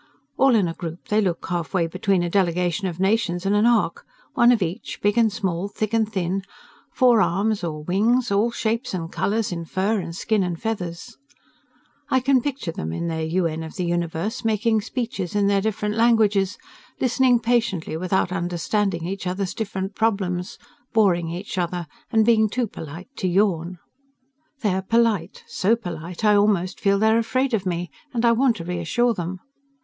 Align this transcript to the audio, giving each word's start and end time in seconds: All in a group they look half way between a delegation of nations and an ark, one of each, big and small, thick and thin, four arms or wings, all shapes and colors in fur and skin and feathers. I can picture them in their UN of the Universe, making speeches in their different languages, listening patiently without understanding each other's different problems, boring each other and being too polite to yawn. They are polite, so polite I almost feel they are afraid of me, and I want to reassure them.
All 0.35 0.55
in 0.55 0.67
a 0.67 0.73
group 0.73 1.09
they 1.09 1.21
look 1.21 1.45
half 1.45 1.75
way 1.75 1.85
between 1.85 2.23
a 2.23 2.29
delegation 2.31 2.87
of 2.87 2.99
nations 2.99 3.45
and 3.45 3.55
an 3.55 3.67
ark, 3.67 4.03
one 4.33 4.51
of 4.51 4.63
each, 4.63 4.97
big 4.99 5.15
and 5.15 5.31
small, 5.31 5.67
thick 5.67 5.93
and 5.93 6.11
thin, 6.11 6.41
four 6.91 7.21
arms 7.21 7.63
or 7.63 7.83
wings, 7.83 8.31
all 8.31 8.49
shapes 8.49 8.95
and 8.95 9.11
colors 9.11 9.51
in 9.51 9.63
fur 9.63 9.99
and 9.99 10.15
skin 10.15 10.41
and 10.41 10.59
feathers. 10.59 11.17
I 12.09 12.19
can 12.19 12.41
picture 12.41 12.71
them 12.71 12.91
in 12.91 13.09
their 13.09 13.21
UN 13.21 13.61
of 13.61 13.75
the 13.75 13.85
Universe, 13.85 14.43
making 14.43 14.81
speeches 14.81 15.35
in 15.35 15.45
their 15.45 15.61
different 15.61 15.93
languages, 15.93 16.57
listening 16.99 17.39
patiently 17.39 17.95
without 17.95 18.31
understanding 18.31 19.05
each 19.05 19.27
other's 19.27 19.53
different 19.53 19.93
problems, 19.93 20.57
boring 20.93 21.29
each 21.29 21.59
other 21.59 21.85
and 22.09 22.25
being 22.25 22.49
too 22.49 22.65
polite 22.65 23.09
to 23.17 23.27
yawn. 23.27 23.77
They 24.61 24.73
are 24.73 24.81
polite, 24.81 25.43
so 25.47 25.75
polite 25.75 26.25
I 26.25 26.33
almost 26.33 26.79
feel 26.79 26.97
they 26.97 27.11
are 27.11 27.19
afraid 27.19 27.53
of 27.53 27.67
me, 27.67 27.91
and 28.11 28.25
I 28.25 28.31
want 28.31 28.55
to 28.55 28.63
reassure 28.63 29.13
them. 29.13 29.39